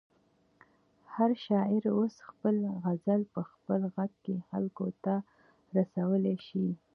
هر 1.13 1.31
شاعر 1.45 1.83
اوس 1.97 2.15
خپل 2.29 2.55
غزل 2.83 3.21
په 3.33 3.41
خپل 3.51 3.81
غږ 3.95 4.11
کې 4.25 4.35
خلکو 4.49 4.85
ته 5.03 5.13
رسولی 5.77 6.35
شي. 6.47 6.67